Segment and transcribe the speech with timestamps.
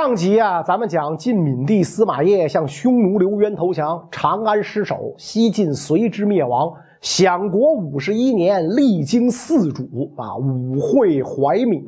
[0.00, 6.72] 上集啊，咱们讲晋闵帝司马邺向匈奴刘渊投降，长安失守，西晋随之灭亡。
[7.00, 9.82] 享国五十一年，历经四主
[10.16, 11.84] 啊，武会怀闽。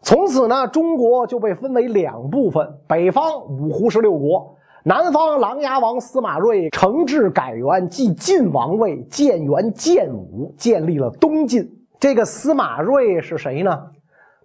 [0.00, 4.54] 从此呢，中国就被分为两部分：北方五胡十六国，
[4.84, 11.68] 南方琅琊王司马睿承制改元，继晋王位，建元建武，建立了东晋。
[11.98, 13.76] 这个司马睿是谁呢？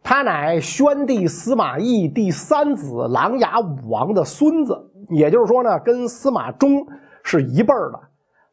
[0.01, 4.75] 他乃宣帝司马懿第三子琅琊武王的孙子，
[5.09, 6.85] 也就是说呢，跟司马衷
[7.23, 7.99] 是一辈儿的。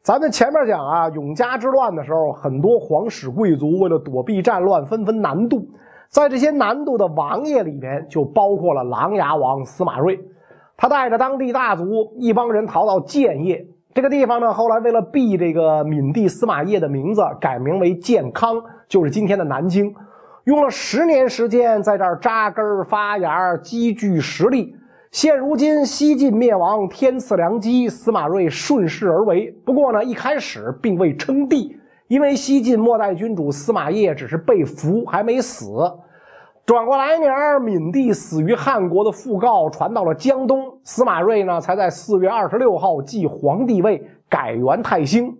[0.03, 5.67] 咱们前面讲啊，永嘉之乱的时候，很多皇室贵族为了躲避战乱，纷纷南渡。
[6.09, 10.17] 在这些南渡的王爷里边，就包括了琅琊王司马睿。
[10.77, 11.83] 他带着当地大族
[12.19, 19.93] 一帮人逃到建业这个地方呢，后来为了避这个闵帝司马邺的名字，改名为建康，就是今天的南京。
[20.47, 24.73] 用了十年时间在这儿扎根发芽，积聚实力。
[25.11, 29.53] 现如今西晋灭亡，天赐良机，司马睿顺势而为。
[29.65, 35.65] 不过呢，一开始并未称帝，因为西晋末代君主司马邺只是被俘，还没死。
[36.65, 37.29] 转过来年，
[37.61, 45.35] 闵帝死于汉国的讣告传到了江东，司马睿呢才在四月二十六号继皇帝位，改元太兴。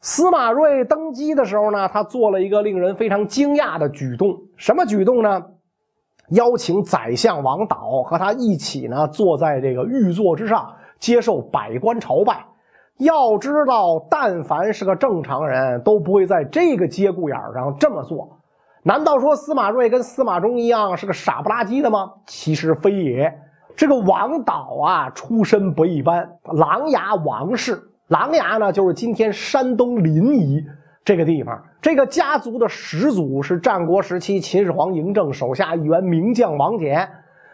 [0.00, 4.36] 司马睿登基的时候呢，他做了一个令人非常惊讶的举动。
[4.56, 5.42] 什么举动呢？
[6.30, 12.44] 邀请宰相王导和他一起呢，坐在这个御座之上，接受百官朝拜。
[12.98, 18.38] 要知道，但凡是个正常人都不会在这个节骨眼上这么做。
[18.82, 22.12] 难道说司马睿跟司马衷一样是个傻不拉几的吗？
[22.26, 23.32] 其实非也。
[23.76, 27.85] 这个王导啊，出身不一般，琅琊王氏。
[28.08, 30.64] 琅琊呢，就是今天山东临沂
[31.04, 31.60] 这个地方。
[31.82, 37.08] 这个家族的始祖是战国时期秦始皇嬴政手下一员名将王翦。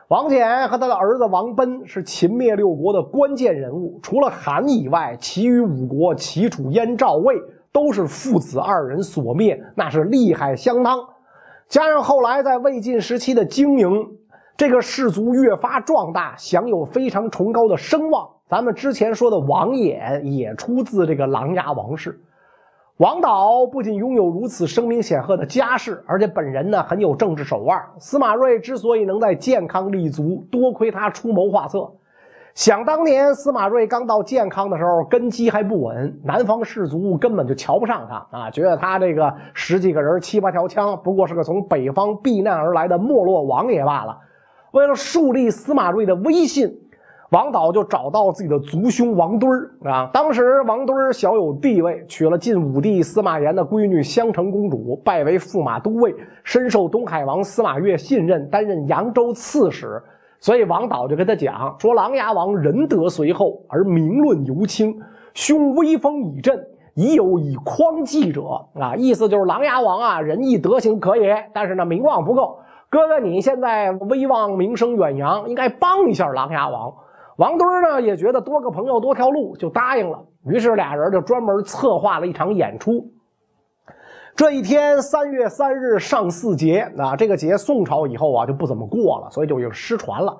[0.08, 3.98] 王翦和他的儿子王贲是秦灭六国的关键人物。
[4.02, 7.34] 除了韩以外，其余五国齐、楚、燕、赵、魏
[7.72, 10.98] 都是父子二人所灭，那是厉害相当。
[11.66, 13.90] 加上后来在魏晋时期的经营，
[14.58, 18.28] 这个氏族越发壮大，享有非常崇高的声望。
[18.52, 22.20] 咱们之前说的王衍也出自这个琅琊王氏。
[22.98, 27.82] 王导不仅拥有如此声名显赫的家世，而且本人呢很有政治手腕。
[27.98, 31.90] 司马睿之所以能在建康立足，多亏他出谋划策。
[32.54, 44.18] 想当年，司马睿刚到建康的时候，根基还不稳，南方士族根本就瞧不上他啊，觉得他这个十几个人、七八条枪，不过是个从北方避难而来的没落王爷罢了。
[44.72, 46.80] 为了树立司马睿的威信。
[47.32, 60.02] 王导就找到自己的族兄王敦儿啊，当时王敦儿小有地位，娶了晋武帝司马炎的闺女襄城公主，拜为驸马都尉，深受东海王司马越信任，担任扬州刺史。
[60.40, 64.94] 所以王导就跟他讲说：“琅琊王仁德随后，而名论尤轻，
[65.32, 66.62] 兄威风已振，
[66.94, 68.42] 已有以匡济者
[68.74, 71.22] 啊。”意思就是琅琊王啊，仁义德行可以，
[71.54, 72.58] 但是呢，名望不够。
[72.90, 76.92] 哥哥，你现在威望名声远扬，应该帮一下琅琊王。
[77.42, 80.24] 王敦呢也觉得多个朋友多条路，就答应了。
[80.46, 83.04] 于是俩人就专门策划了一场演出。
[84.36, 90.38] 这一天三月三日上巳节啊，这个节宋朝以后啊就不怎么过了，所以就已经失传了。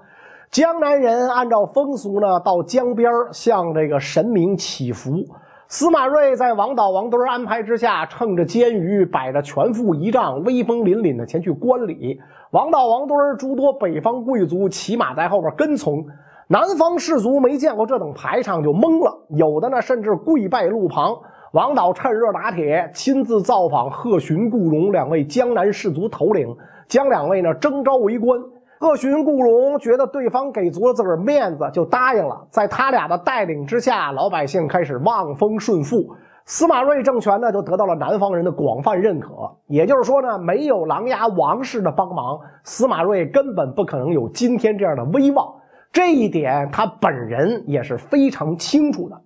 [0.52, 5.24] 江南人按照风俗呢，到江边向这个神明祈福。
[5.66, 12.20] 司马睿在王导、王敦安排之下，乘着监舆，摆着全副仪仗，威风凛凛的前去观礼。
[12.52, 16.06] 王导、王敦诸多北方贵族骑马在后边跟从。
[16.52, 19.18] 南方士族没见过这等排场，就懵了。
[19.30, 21.16] 有的呢，甚至跪拜路旁。
[21.52, 26.54] 王导趁热打铁，亲自造访贺询、顾荣两位江南士族头领，
[26.86, 28.38] 将两位呢征召为官。
[28.78, 32.46] 贺询、顾荣觉得对方给足了自个儿面子，就答应了。
[32.50, 36.06] 在他俩的带领之下，老百姓开始望风顺服，
[36.44, 39.30] 司马睿政权呢就得到了南方人的广泛认可。
[39.68, 45.50] 也就是说呢，没有琅琊王氏的帮忙，司马睿根本不可能有今天这样的威望。
[45.92, 49.20] 这一点他本人也是非常清楚的，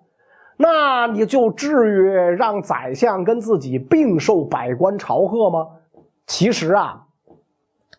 [0.56, 5.66] 那你就至于让宰相跟自己并受百官朝贺吗？
[6.26, 7.00] 其实啊，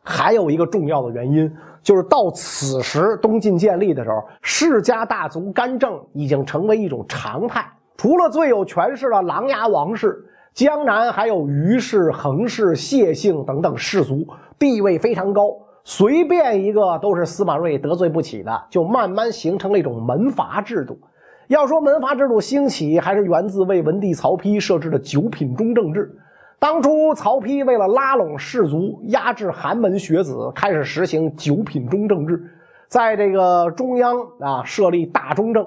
[0.03, 1.49] 还有一个重要的原因，
[1.81, 7.65] 就是到此时东晋建立的时候，世家大族干政已经成为一种常态。
[7.95, 14.27] 除了最有权势的琅琊王氏，江南还有虞氏、衡氏、谢姓等等氏族，
[14.59, 15.43] 地位非常高。
[15.89, 20.99] 随便一个都是司马睿得罪不起的，就慢慢形成了一种门阀制度。
[21.47, 26.13] 要说门阀制度兴起，还是源自魏文帝曹丕设置的九品中正制。
[26.59, 32.43] 当初曹丕为了拉拢士族，压制寒门学子，开始实行九品中正制。
[32.89, 35.65] 在这个中央啊设立大中正，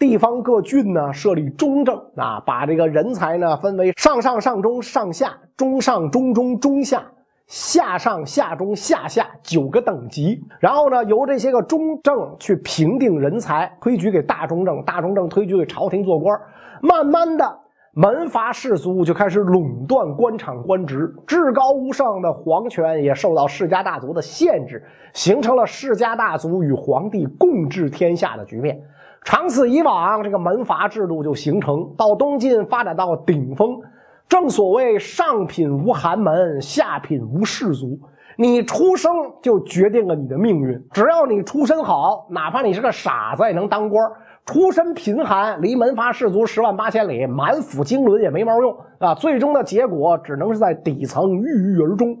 [0.00, 7.04] 地方各郡呢设立中正啊，把这个人才呢分为上上上中上下中上中中中下
[7.50, 16.40] 下上下中下下九个等级，然后呢由这些个中正去评定人才，推举给大中正，大中正推举给朝廷做官，
[16.80, 17.44] 慢慢的。
[17.92, 24.80] 门阀士族就开始垄断官场官职，至高无上的皇权也受到世家大族的限制，
[25.12, 28.80] 形成了世家大族与皇帝共治天下的局面。
[29.24, 33.76] 长此以往，这个门阀制度就形成，到东晋发展到顶峰。
[34.30, 37.98] 正所谓上品无寒门，下品无士族。
[38.36, 39.12] 你出生
[39.42, 44.08] 就决定了你的命运，只要你出身好，哪怕你是个傻子也能当官。
[44.46, 49.12] 出身贫寒，离门阀士族十万八千里，满腹经纶也没毛用啊！
[49.16, 52.16] 最终的结果只能是在底层郁郁而终。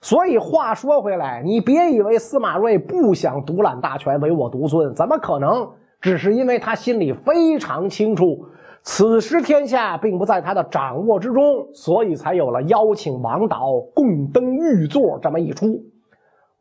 [0.00, 5.68] 所以话说回来，你别以为司马睿不想独揽大权、唯我独尊，怎么可能？
[6.00, 8.46] 只是因为他心里非常清楚，
[8.82, 15.82] 此时天下并不在他的掌握之中，所以才有了邀请王导共登玉座这么一出。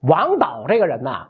[0.02, 1.28] 王导这个人呐，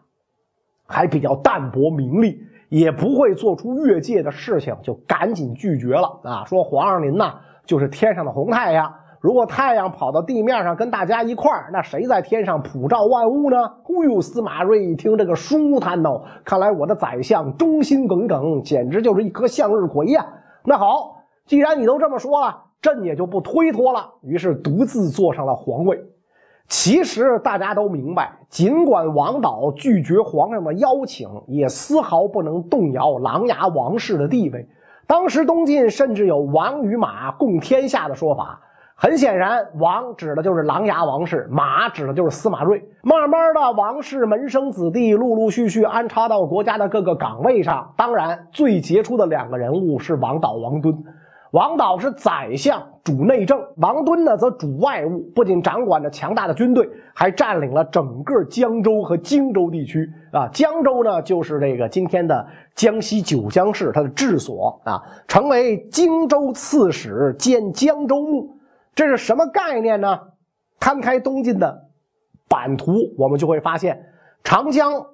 [0.88, 2.44] 还比较淡泊名利。
[2.70, 6.46] 也不会做出越界的事情，就赶紧拒绝了啊！
[6.46, 13.58] 说皇上您呐，就是天上的红太阳，如果太阳跑到地面上跟大家一块儿，那谁在天上普照万物呢？
[13.58, 20.24] 哎呦，司马睿一听这个舒坦哦，看来我的宰相忠心耿耿，简直就是一颗向日葵呀！
[20.70, 26.00] 那好，既然你都这么说了，朕也就不推脱了，于是独自坐上了皇位。
[26.68, 34.70] 其实大家都明白，尽管王导拒绝皇上的邀请，也丝毫不能动摇琅琊王氏的地位。
[35.08, 38.62] 当时东晋甚至有王与马共天下的说法。
[39.02, 42.84] 很显然，王指的就是琅琊王氏，马指的就是司马睿。
[43.02, 47.94] 慢慢的，王氏门生子弟陆陆续续安插到国家的各个岗位上。
[47.96, 50.94] 当然，最杰出的两个人物是王导、王敦。
[51.52, 60.12] 王导是宰相，主内政；王敦呢，则主外务，不仅掌管着强大的军队，还占领了整个江州和荆州地区。
[60.34, 62.46] 啊，江州呢，就是这个今天的
[62.76, 68.59] 江西九江市，它的治所啊，成为荆州刺史兼江州牧。
[69.00, 70.20] 这是什么概念呢？
[70.78, 71.88] 摊开东晋的
[72.50, 74.12] 版图，我们就会发现，
[74.44, 75.06] 长江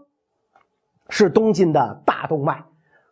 [1.07, 2.63] 是东晋的大动脉。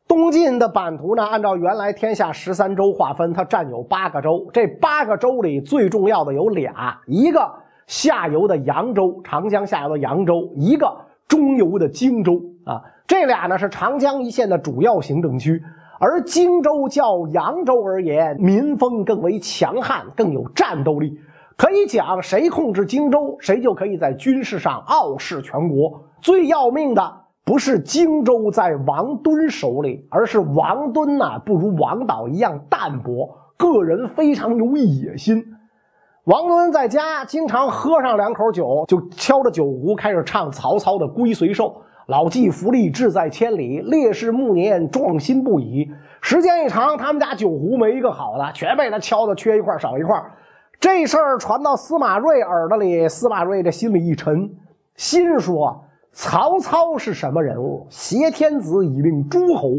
[0.07, 4.49] 东晋的版图呢，按照原来天下十三州划分，它占有八个州。
[4.51, 7.53] 这八个州里最重要的有俩，一个
[7.85, 10.91] 下游的扬州，长江下游的扬州；一个
[11.27, 12.41] 中游的荆州。
[12.65, 15.61] 啊，这俩呢是长江一线的主要行政区。
[15.99, 21.19] 而荆州较扬州而言，民风更为强悍，更有战斗力。
[21.57, 26.03] 可以讲，谁控制荆州，谁就可以在军事上傲视全国。
[26.21, 27.19] 最要命的。
[27.45, 35.43] 不是荆州在王敦手里，而是王敦呐，不如王导一样淡泊，个人非常有野心。
[36.23, 41.65] 王敦在家经常喝上两口酒，就敲着酒壶开始唱曹操的《龟随寿》
[42.07, 45.89] ：“老骥伏枥，志在千里；烈士暮年，壮心不已。”
[46.22, 50.15] 时间一长，他们家酒壶没一个好的，全被他敲的缺一块少一块。
[50.79, 54.50] 这事儿传到司马睿耳朵里，司马睿这心里一沉，
[54.95, 55.83] 心说。
[56.15, 57.88] 曹操是什么人物？
[57.89, 59.72] 挟天子以令诸侯。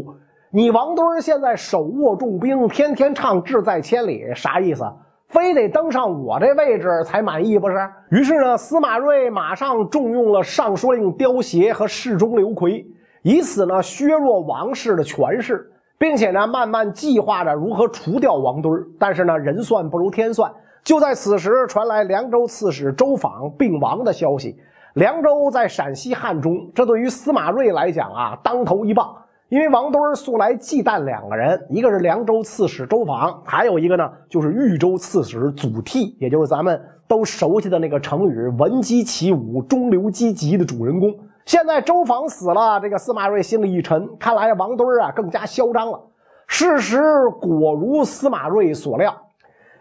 [0.51, 4.83] 你王敦现在手握重兵，天天唱志在千里，啥意思？
[5.27, 7.75] 非得登上我这位置才满意不是？
[8.11, 12.85] 于是呢，司马睿马上重用了尚书令刁协和侍中刘奎，
[13.23, 18.71] 以此呢削弱王室的权势，并且呢慢慢计划着如何除掉王敦。
[18.99, 20.51] 但是呢，人算不如天算，
[20.83, 24.55] 就在此时传来凉州刺史周访病亡的消息。
[24.93, 29.13] 凉州在陕西汉中，这对于司马睿来讲啊，当头一棒。
[29.49, 41.13] 因为王敦素来忌惮两个人，一个是凉州刺史周访，还有一个呢就是豫州刺史祖逖，也就是咱们都熟悉的那个成语“闻鸡起舞，中流击楫”的主人公。
[41.45, 46.01] 现在周访死了，这个司马睿心里一沉，看来王敦啊更加嚣张了。
[46.47, 46.99] 事实
[47.39, 49.15] 果如司马睿所料。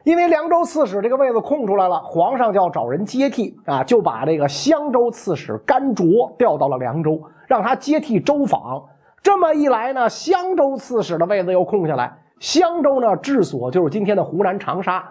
[0.02, 6.06] 因为凉州刺史这个位子空出来了，皇上就要找人接替啊，就把这个襄州刺史甘卓
[6.36, 7.18] 调到了凉州，
[7.48, 8.84] 让他接替周访。
[9.24, 12.14] 这么一来呢，襄州刺史的位子又空下来。
[12.40, 15.02] 襄州呢，治所就是今天的湖南长沙。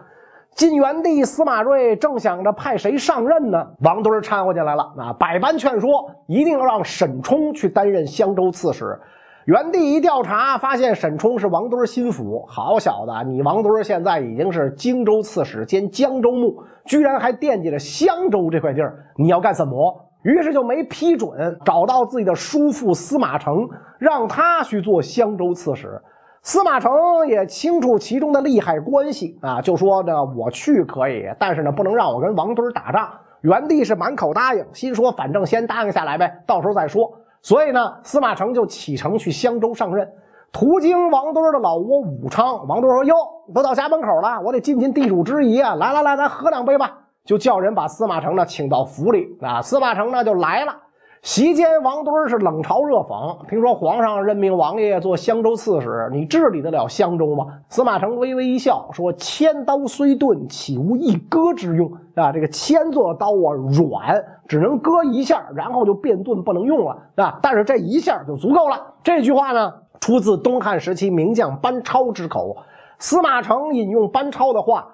[0.51, 5.89] 晋元帝司马睿正想着派谁上任呢，王敦掺和进来了啊，百般劝说，
[6.27, 9.00] 一定要让沈冲去担任襄州刺史。
[9.46, 12.46] 元帝一调查，发现沈冲是王敦心腹。
[12.48, 19.03] 好小子，你王敦现在已经是荆州刺史兼江州牧，居然还惦记着襄州这块地儿。
[19.17, 20.03] 你要干什么？
[20.24, 23.68] 于是就没批准找到自己的叔父司马承，
[24.00, 26.01] 让他去做襄州刺史。
[26.42, 26.92] 司马承
[27.27, 33.10] 也清楚其中的利害关系啊，就说呢，我去可以，但是呢，不能让我跟王敦打仗。
[33.42, 37.12] 元帝是满口答应，心说反正先答应下来呗，到时候再说。
[37.42, 40.10] 所以呢，司马承就启程去襄州上任。
[40.53, 43.15] 途经王敦的老窝武昌，王敦说：“哟，
[43.53, 45.75] 都到家门口了，我得尽尽地主之谊啊！
[45.75, 49.62] 来来来，咱喝两杯吧。”就叫人把司马承呢请到府里啊。
[49.62, 50.75] 司马承呢就来了，
[51.22, 57.46] 席间王敦是冷嘲热讽，听说皇上任命王爷做襄州刺史，你治理得了襄州吗？
[57.70, 62.30] 司马承微微一笑说：“千刀虽钝，岂无一割之用啊？
[62.34, 67.39] 这个千座刀啊，软，只能割一下，然后就变钝，不能用了啊。
[67.42, 72.58] 但是这一下就足够了。”这句话呢，出自东汉时期名将班超之口。
[73.00, 74.89] 司马承引用班超的话。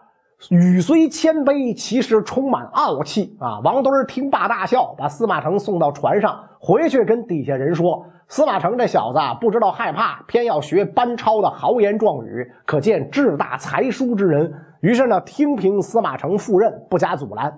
[0.47, 3.59] 语虽谦卑，其实充满傲气啊！
[3.61, 17.53] 王敦听罢大笑，把司马承送到船上，回去跟底下人说：“司马承这小子不知道害怕，偏要学班超的豪言壮语，可见志大才疏之人。”于是呢，听凭司马承赴任，不加阻拦。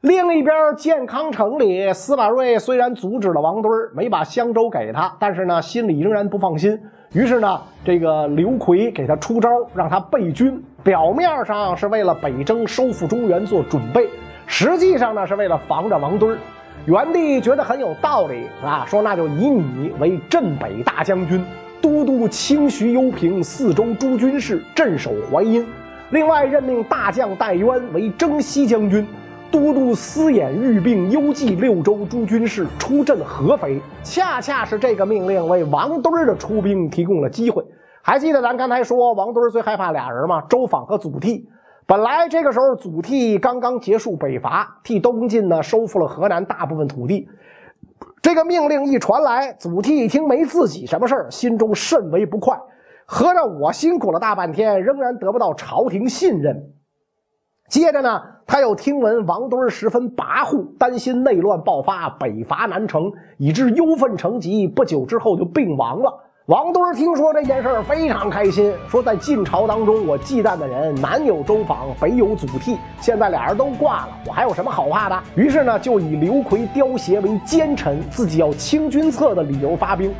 [0.00, 6.80] 另一边，建康城里，司马睿虽然阻止了王敦，没把襄州给他，但是呢，心里仍然不放心。
[7.12, 10.62] 于是呢，这个刘奎给他出招，让他备军。
[10.82, 14.08] 表面上是为了北征收复中原做准备，
[14.46, 16.38] 实际上呢是为了防着王敦。
[16.84, 21.44] 元帝觉得很有道理啊，说那就以你为镇北大将军，
[21.80, 25.66] 都督清徐幽平四州诸军事，镇守淮阴。
[26.10, 29.04] 另外任命大将戴渊为征西将军，
[29.50, 33.80] 都督司衍豫并幽蓟六州诸军事，出镇合肥。
[34.02, 37.64] 恰恰是这个命令为王敦的出兵提供了机会。
[38.02, 40.42] 还记得咱刚才说王敦最害怕俩人吗？
[40.48, 41.44] 周访和祖逖。
[41.86, 47.28] 本来这个时候祖逖刚刚结束北伐，替东晋呢收复了河南大部分土地。
[48.20, 52.58] 这个命令一传来，祖逖一听没自己什么事儿心中甚为不快。
[53.06, 56.72] 合着我辛苦了大半天，仍然得不到朝廷信任。
[57.68, 66.22] 接着呢，他又听闻王敦十分跋扈，担心内乱爆发，北伐难成，以致忧愤成疾，不久之后就病亡了。
[66.46, 75.20] 王敦听说这件事儿非常开心，说在晋朝当中，我忌惮的人南有周访，北有祖逖，现在俩人都挂了，我还有什么好怕的？
[75.34, 80.14] 于是呢，就以刘奎刁邪为奸臣，自己要清君侧的理由发兵。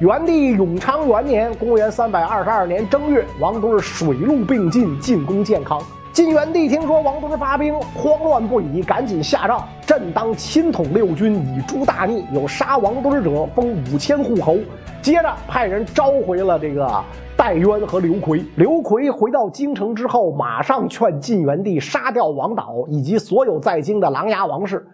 [0.00, 5.78] 元帝永昌元年，公元三百二十二年正月，王敦水陆并进进攻建康。
[6.18, 12.26] 晋元帝听说王敦发兵，慌乱不已，赶紧下诏：朕当亲统六军，以诛大逆。
[12.32, 14.56] 有杀王敦者，封五千户侯。
[15.00, 17.04] 接着派人召回了这个
[17.36, 18.44] 戴渊和刘奎。
[18.56, 24.84] 刘奎回到京城之后，马上劝晋元帝杀掉王导以及所有在京的琅琊王氏。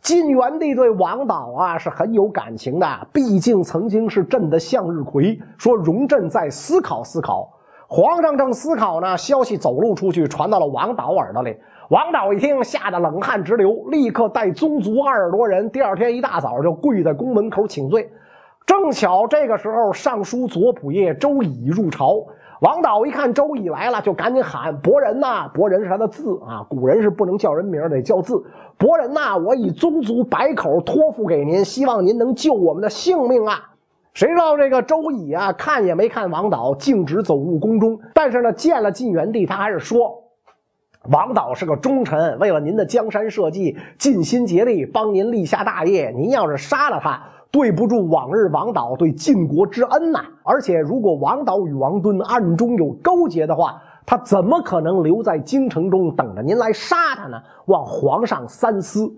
[0.00, 7.48] 晋元帝对王导啊是很有感情的，毕竟曾经是朕的向日葵，说容朕再思考思考。
[7.94, 11.54] 皇上正思考呢，消息走漏出去，传到了王导耳朵里。
[11.90, 18.10] 王导一听，吓得冷汗直流，立刻带宗族二十多人，第二天一大早就跪在宫门口请罪。
[18.64, 22.24] 正巧这个时候，尚书左仆射周乙入朝。
[22.62, 28.42] 王导一看周乙来了，就赶紧喊：“伯仁呐，伯仁是他的字啊，古人是不能叫人名，得叫字。
[28.78, 33.68] 伯仁呐，我以宗族百口托付给您，希望您能救我们的性命啊！”
[34.14, 37.98] 谁知道这个周乙啊，看也没看王导，径直走入宫中。
[38.12, 40.22] 但是呢，见了晋元帝，他还是说
[41.10, 46.12] ：“王导是个忠臣，为了您的江山社稷，尽心竭力帮您立下大业。
[46.14, 50.20] 您要是杀了他，对不住往日王导对晋国之恩呐！
[50.42, 57.40] 而且，如果王导与王敦暗中有勾结的话，他怎么可能留在京城中等着您来杀他呢？
[57.64, 59.10] 望皇上三思。”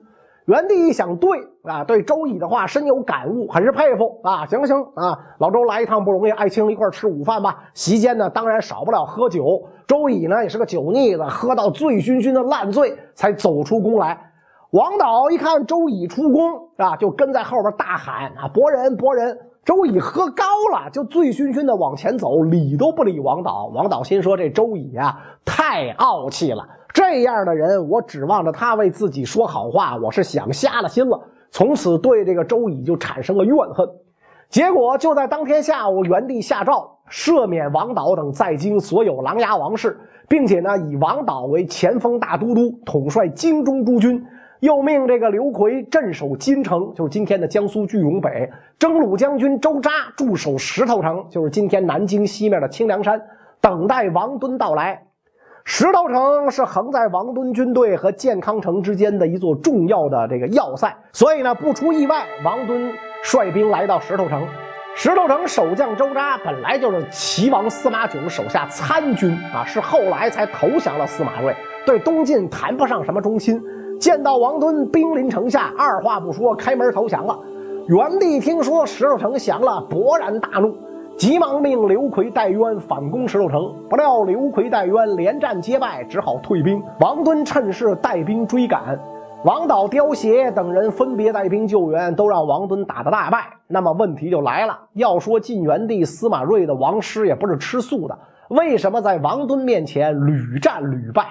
[0.47, 4.45] 元帝一想，对啊，对周乙的话深有感悟，很是佩服啊。
[4.45, 7.65] 行行啊，老周来一趟不容易，爱卿一块吃午饭吧。
[7.73, 9.63] 席间呢，当然少不了喝酒。
[9.87, 14.33] 周乙呢也是个酒腻子，喝到醉醺醺的烂醉，才走出宫来。
[14.71, 23.67] 王导一看周乙出宫啊，就跟在后边大喊啊：“博仁，博仁！”周乙喝高了，就醉醺醺的往前走，理都不理王导。
[23.75, 31.19] 王导心说：“这周乙啊，太傲气了。”这样的人，我指望着他为自己说好话，我是想瞎了心了。
[31.51, 33.89] 从此对这个周乙就产生了怨恨。
[34.51, 44.25] 结果就在当天下午，元帝下诏赦免王导等在京所有琅琊王氏，并且呢以王导为前锋大都督，统帅京中诸军。
[44.65, 53.21] 又命这个刘奎镇守金城，就是今天的江苏句容北；征虏将军周扎驻守石头城，就是今天南京西面的清凉山，
[53.61, 55.03] 等待王敦到来。
[55.67, 62.91] 石头城是横在王敦军队和建康城之间的一座重要的这个要塞，所以呢，不出意外，王敦
[63.23, 64.43] 率兵来到石头城。
[64.97, 71.55] 石头城守将周扎本来就是齐王司马囧手下参军啊，是后来才投降了司马睿，
[71.85, 73.61] 对东晋谈不上什么忠心。
[74.01, 77.39] 见到王敦兵临城下，二话不说开门投降了。
[77.87, 80.75] 元帝听说石头城降了，勃然大怒，
[81.17, 83.75] 急忙命刘奎、戴渊反攻石头城。
[83.89, 86.83] 不料刘奎、戴渊连战皆败，只好退兵。
[87.01, 88.99] 王敦趁势带兵追赶。
[89.45, 93.45] 王导、刁协等人分别带兵救援，都让王敦打得大败。
[93.67, 101.27] 那么问题就来了：要说晋元帝司马睿的王师也不是吃素的，为什么在王敦面前屡战屡败？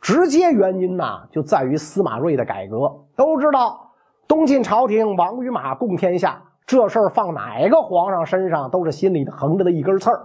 [0.00, 2.92] 直接原因呢，就在于司马睿的改革。
[3.16, 3.90] 都知道，
[4.28, 10.20] 东晋朝廷王与马共天下，这事儿放哪个皇上身上都是心里横着的一根刺儿。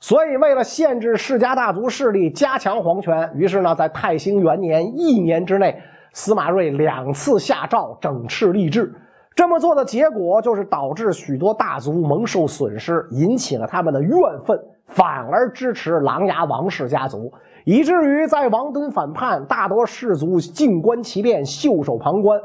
[0.00, 5.80] 所以，为了限制世家大族势力，加强皇权，于是呢，在太兴元年一年之内。
[6.16, 8.94] 司马睿两次下诏整饬吏治，
[9.34, 14.12] 这么做的结果就是导致许多大族蒙受损失，引起了他们的怨
[14.46, 17.32] 愤，反而支持琅琊王氏家族，
[17.64, 22.40] 以至于在王敦反叛，大多士族静观其变，袖手旁观。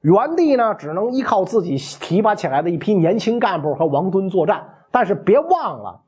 [0.00, 4.62] 元帝呢，只能依靠自己提拔起来的一批年轻干部和王敦作战。
[4.90, 6.00] 但是别忘了，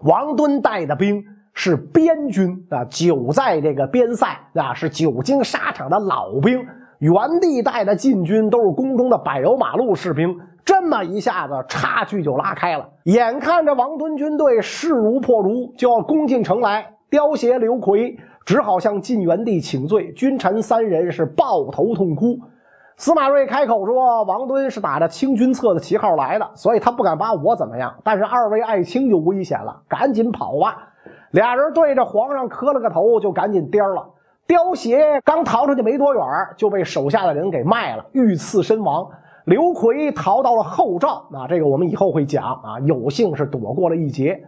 [0.00, 1.22] 王敦带的兵。
[1.52, 6.64] 是边军啊，久在这个边塞啊，是久经沙场的老兵。
[7.00, 10.32] 元帝带的禁军都是宫中的柏油马路士兵，
[10.70, 12.88] 这么一下子差距就拉开了。
[13.02, 22.38] 眼看着王敦军队势如破竹，就要攻进城来，刁协、刘奎只好向晋元帝请罪，君臣三人是抱头痛哭。
[22.96, 27.92] 司马睿开口说：“王敦是打着清君侧的旗号来的，所以他不敢把我怎么样。
[28.04, 30.92] 但是二位爱卿就危险了，赶紧跑吧。”
[31.32, 34.08] 俩人对着皇上磕了个头，就赶紧颠了。
[34.46, 36.24] 刁协刚逃出去没多远，
[36.56, 39.10] 就被手下的人给卖了，遇刺身亡。
[39.50, 44.40] 刘奎逃到了后赵，啊，这个我们以后会讲啊，有幸是躲过了一劫。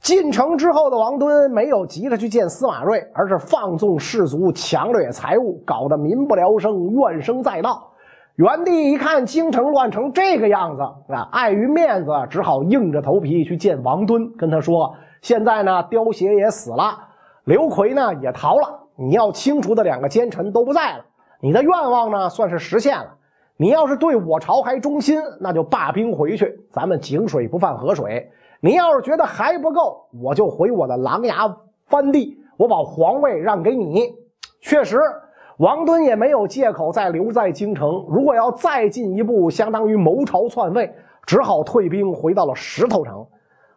[0.00, 7.92] 进城之后的王敦没有急着去见司马睿，而是放纵士卒强掠财物，搞得民不聊生，怨声载道。
[8.34, 10.82] 元帝一看京城乱成这个样子，
[11.14, 14.92] 啊，碍于面子，只好硬着头皮去见王敦，跟他说。
[15.22, 16.98] 现在呢，刁协也死了，
[17.44, 18.80] 刘奎呢也逃了。
[18.96, 21.04] 你要清除的两个奸臣都不在了，
[21.40, 23.14] 你的愿望呢算是实现了。
[23.60, 28.32] 你要是对我朝还忠心，那就罢兵回去，咱们井水不犯河水。
[28.58, 34.14] 你要是觉得还不够，我就回我的琅琊藩地，我把皇位让给你。
[34.62, 34.98] 确实，
[35.58, 38.02] 王敦也没有借口再留在京城。
[38.08, 40.90] 如果要再进一步，相当于谋朝篡位，
[41.26, 43.26] 只好退兵回到了石头城。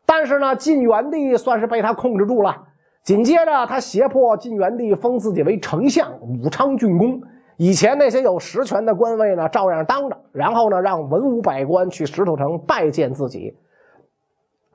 [0.06, 2.56] 但是呢，晋元帝算是被他控制住了。
[3.04, 7.22] 紧接着，他胁迫晋元帝封自己为丞相、武昌郡公。
[7.64, 10.18] 以前那些有实权的官位呢，照样当着。
[10.34, 13.56] 然后呢，让文武百官去石头城拜见自己。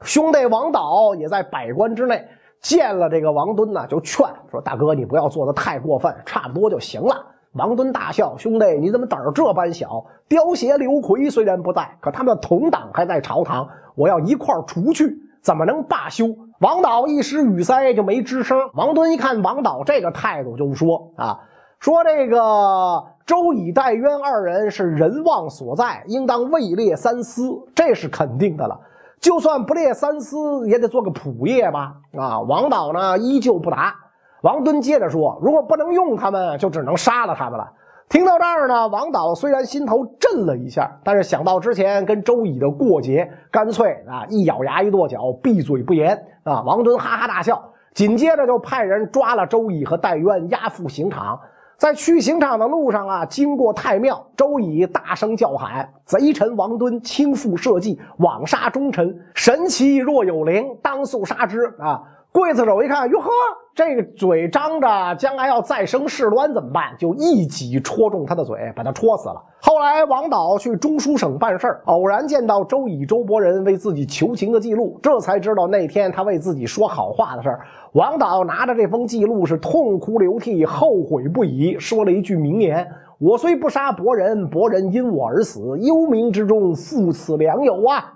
[0.00, 2.26] 兄弟王导也在百官之内
[2.62, 10.02] 见了这个王敦呢，就劝说：“大哥，你不要做的太过分，差不多就行了。”王敦大笑：“兄弟，你怎么胆儿这般小？
[10.26, 16.24] 刁协、刘奎虽然不在，可他们的同党还在朝堂。”我要一块儿除去，怎么能罢休？
[16.60, 18.58] 王导一时语塞，就没吱声。
[18.72, 21.38] 王敦一看王导这个态度，就说：“啊，
[21.80, 28.78] 说这个周以、戴渊二人是人望所在，应当位列三司，这是肯定的了。
[29.20, 33.94] 就算不列三司，也得做个仆业吧？”啊，王导呢依旧不答。
[34.42, 37.72] 王敦接着说：“如果不能用他们，就只能杀了他们了。”
[38.08, 46.62] 听到这儿呢，王导虽然心头震了一下，但是想到之前跟周乙的过节，干脆啊一咬牙一跺脚，闭嘴不言啊。
[46.62, 47.62] 王敦哈哈大笑，
[47.94, 51.38] 紧接着就派人抓了周乙和戴渊，押赴刑场。
[51.78, 62.02] 在去刑场的路上啊，经过太庙，周乙大声叫喊：“贼臣王敦倾覆社稷，枉杀忠臣，神奇若有灵，当速杀之！”啊。
[62.38, 63.28] 刽子手一看，哟呵，
[63.74, 66.94] 这个嘴张着，将来要再生事端怎么办？
[66.96, 69.42] 就一戟戳中他的嘴，把他戳死了。
[69.60, 77.66] 后来王导去中书省办事偶然见到周乙、周伯仁为自己求情的记录，这才知道那天他为自己说好话的事儿。
[77.94, 82.86] 王导拿着这封记录是痛哭流涕，后悔不已，说了一句名言
[83.18, 88.14] ：“我虽不杀伯仁，伯仁因我而死，幽冥之中父此良友啊！”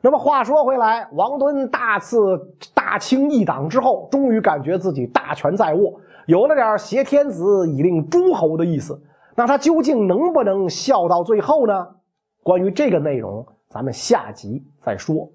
[0.00, 2.18] 那么话说回来，王敦大肆
[2.72, 9.00] 大清一党之后，终于感觉自己大权在握，有了点挟天子以令诸侯的意思。
[9.34, 11.86] 那他究竟能不能笑到最后呢？
[12.42, 15.28] 关于这个内容，咱们下集再说。